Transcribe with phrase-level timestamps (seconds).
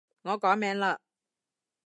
[0.23, 0.97] 我改名嘞